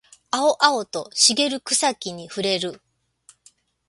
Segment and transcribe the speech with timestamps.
[0.31, 2.81] 青々と茂る草木に触れる